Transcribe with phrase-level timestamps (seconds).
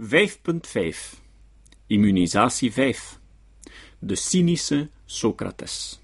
[0.00, 1.18] 5.5
[1.86, 3.18] Immunisatie 5
[3.98, 6.00] De cynische Socrates.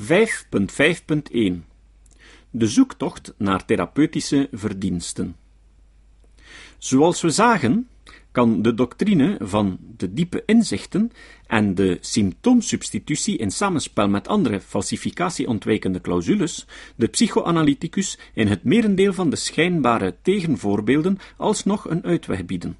[0.00, 0.06] 5.5.1
[2.50, 5.36] De zoektocht naar therapeutische verdiensten.
[6.78, 7.88] Zoals we zagen,
[8.34, 11.10] kan de doctrine van de diepe inzichten
[11.46, 19.30] en de symptoomsubstitutie in samenspel met andere falsificatieontwijkende clausules de psychoanalyticus in het merendeel van
[19.30, 22.76] de schijnbare tegenvoorbeelden alsnog een uitweg bieden.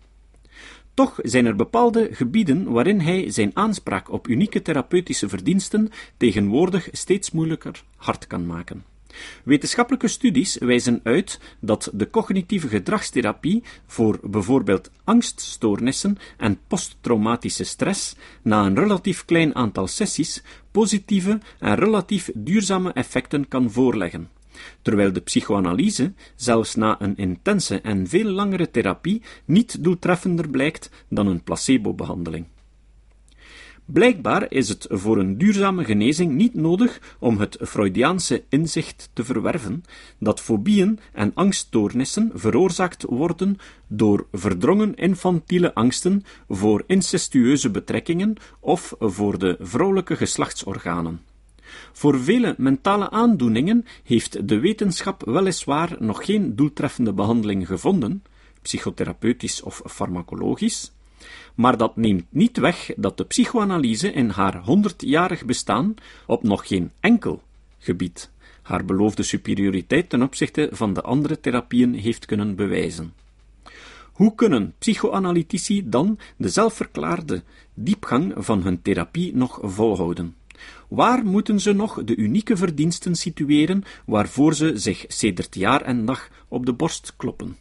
[0.95, 7.31] Toch zijn er bepaalde gebieden waarin hij zijn aanspraak op unieke therapeutische verdiensten tegenwoordig steeds
[7.31, 8.94] moeilijker hard kan maken.
[9.45, 18.67] Wetenschappelijke studies wijzen uit dat de cognitieve gedragstherapie voor bijvoorbeeld angststoornissen en posttraumatische stress na
[18.67, 24.29] een relatief klein aantal sessies positieve en relatief duurzame effecten kan voorleggen,
[24.83, 31.27] terwijl de psychoanalyse zelfs na een intense en veel langere therapie niet doeltreffender blijkt dan
[31.27, 32.47] een placebo-behandeling.
[33.87, 39.85] Blijkbaar is het voor een duurzame genezing niet nodig om het Freudiaanse inzicht te verwerven
[40.19, 49.39] dat fobieën en angststoornissen veroorzaakt worden door verdrongen infantiele angsten voor incestueuze betrekkingen of voor
[49.39, 51.21] de vrouwelijke geslachtsorganen.
[51.93, 58.23] Voor vele mentale aandoeningen heeft de wetenschap weliswaar nog geen doeltreffende behandeling gevonden,
[58.63, 60.93] psychotherapeutisch of farmacologisch,
[61.55, 65.95] maar dat neemt niet weg dat de psychoanalyse in haar honderdjarig bestaan
[66.27, 67.43] op nog geen enkel
[67.79, 68.33] gebied
[68.65, 73.13] haar beloofde superioriteit ten opzichte van de andere therapieën heeft kunnen bewijzen.
[74.13, 77.43] Hoe kunnen psychoanalytici dan de zelfverklaarde
[77.75, 80.35] diepgang van hun therapie nog volhouden?
[80.89, 86.29] Waar moeten ze nog de unieke verdiensten situeren waarvoor ze zich sedert jaar en dag
[86.49, 87.57] op de borst kloppen?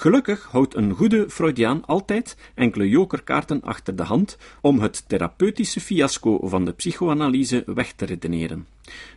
[0.00, 6.48] Gelukkig houdt een goede Freudiaan altijd enkele jokerkaarten achter de hand om het therapeutische fiasco
[6.48, 8.66] van de psychoanalyse weg te redeneren.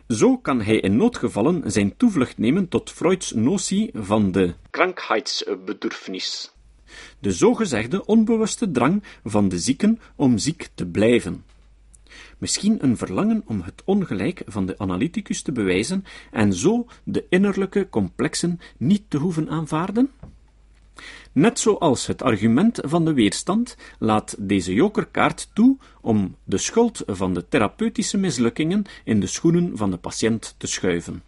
[0.08, 6.52] Zo kan hij in noodgevallen zijn toevlucht nemen tot Freuds notie van de Krankheitsbedürfnis,
[7.18, 11.44] de zogezegde onbewuste drang van de zieken om ziek te blijven.
[12.38, 17.88] Misschien een verlangen om het ongelijk van de analyticus te bewijzen en zo de innerlijke
[17.88, 20.10] complexen niet te hoeven aanvaarden?
[21.32, 27.34] Net zoals het argument van de weerstand laat deze jokerkaart toe om de schuld van
[27.34, 31.22] de therapeutische mislukkingen in de schoenen van de patiënt te schuiven.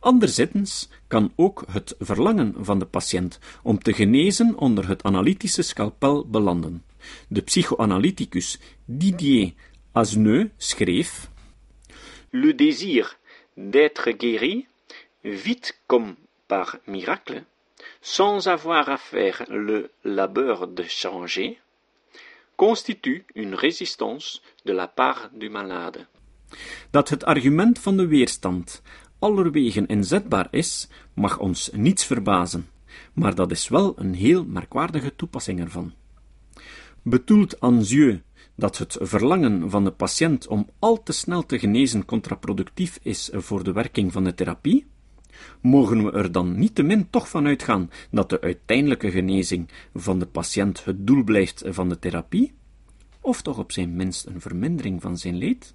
[0.00, 6.26] Anderzijds kan ook het verlangen van de patiënt om te genezen onder het analytische scalpel
[6.26, 6.84] belanden.
[7.28, 9.52] De psychoanalyticus Didier
[9.92, 11.30] Asneux schreef:
[12.30, 13.18] Le désir
[13.54, 14.66] d'être guéri,
[15.22, 17.44] vite comme par miracle,
[18.00, 21.58] sans avoir à faire le labeur de changer,
[22.56, 26.06] constitue une résistance de la part du malade.
[26.90, 28.82] Dat het argument van de weerstand
[29.18, 32.68] allerwegen inzetbaar is, mag ons niets verbazen,
[33.12, 35.92] maar dat is wel een heel merkwaardige toepassing ervan.
[37.02, 38.22] Bedoelt Anzieu
[38.54, 43.64] dat het verlangen van de patiënt om al te snel te genezen contraproductief is voor
[43.64, 44.86] de werking van de therapie?
[45.60, 50.84] Mogen we er dan niettemin toch van uitgaan dat de uiteindelijke genezing van de patiënt
[50.84, 52.52] het doel blijft van de therapie?
[53.20, 55.74] Of toch op zijn minst een vermindering van zijn leed?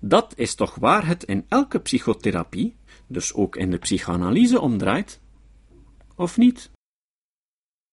[0.00, 5.20] Dat is toch waar het in elke psychotherapie, dus ook in de psychoanalyse, omdraait?
[6.14, 6.70] Of niet?